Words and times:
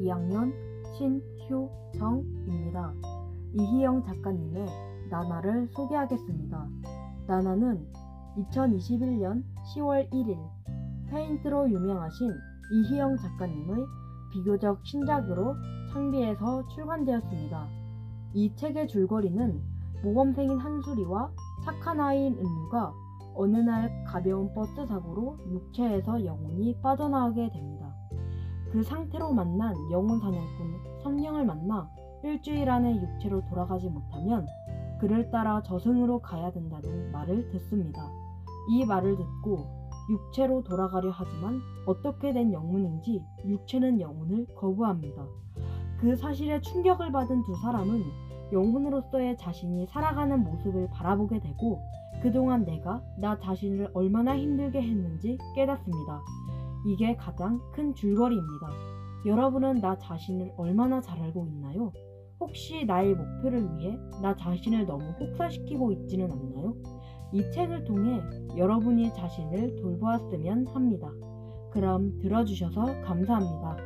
2학년 0.00 0.52
신효정입니다. 0.96 2.94
이희영 3.54 4.02
작가님의 4.04 4.66
나나를 5.10 5.68
소개하겠습니다. 5.72 6.68
나나는 7.26 7.86
2021년 8.36 9.42
10월 9.74 10.10
1일 10.10 10.38
페인트로 11.10 11.70
유명하신 11.70 12.30
이희영 12.72 13.16
작가님의 13.16 13.76
비교적 14.32 14.84
신작으로 14.86 15.54
창비에서 15.92 16.66
출간되었습니다. 16.68 17.68
이 18.34 18.54
책의 18.56 18.88
줄거리는 18.88 19.60
모범생인 20.02 20.58
한수리와 20.58 21.30
착한 21.64 22.00
아이인 22.00 22.34
은유가 22.34 22.92
어느 23.34 23.56
날 23.58 24.04
가벼운 24.04 24.52
버스 24.54 24.86
사고로 24.86 25.38
육체에서 25.50 26.24
영혼이 26.24 26.80
빠져나가게 26.82 27.50
됩니다. 27.50 27.81
그 28.72 28.82
상태로 28.82 29.34
만난 29.34 29.74
영혼 29.90 30.18
사냥꾼 30.18 31.02
선령을 31.02 31.44
만나 31.44 31.90
일주일 32.24 32.70
안에 32.70 32.96
육체로 32.96 33.44
돌아가지 33.44 33.86
못하면 33.90 34.46
그를 34.98 35.30
따라 35.30 35.62
저승으로 35.62 36.20
가야 36.20 36.50
된다는 36.52 37.12
말을 37.12 37.50
듣습니다. 37.50 38.08
이 38.70 38.86
말을 38.86 39.16
듣고 39.16 39.66
육체로 40.08 40.64
돌아가려 40.64 41.10
하지만 41.10 41.60
어떻게 41.84 42.32
된 42.32 42.52
영문인지 42.52 43.22
육체는 43.44 44.00
영혼을 44.00 44.46
거부합니다. 44.54 45.22
그 46.00 46.16
사실에 46.16 46.60
충격을 46.62 47.12
받은 47.12 47.42
두 47.42 47.54
사람은 47.56 48.02
영혼으로서의 48.52 49.36
자신이 49.36 49.86
살아가는 49.88 50.42
모습을 50.42 50.88
바라보게 50.90 51.40
되고 51.40 51.78
그동안 52.22 52.64
내가 52.64 53.02
나 53.18 53.38
자신을 53.38 53.90
얼마나 53.92 54.36
힘들게 54.36 54.80
했는지 54.80 55.36
깨닫습니다. 55.54 56.22
이게 56.84 57.16
가장 57.16 57.60
큰 57.72 57.94
줄거리입니다. 57.94 58.68
여러분은 59.26 59.80
나 59.80 59.96
자신을 59.98 60.52
얼마나 60.56 61.00
잘 61.00 61.20
알고 61.20 61.46
있나요? 61.46 61.92
혹시 62.40 62.84
나의 62.84 63.14
목표를 63.14 63.76
위해 63.76 63.96
나 64.20 64.34
자신을 64.34 64.86
너무 64.86 65.04
혹사시키고 65.20 65.92
있지는 65.92 66.30
않나요? 66.30 66.74
이 67.32 67.50
책을 67.52 67.84
통해 67.84 68.20
여러분이 68.56 69.12
자신을 69.14 69.76
돌보았으면 69.76 70.66
합니다. 70.68 71.08
그럼 71.70 72.18
들어주셔서 72.20 73.00
감사합니다. 73.02 73.76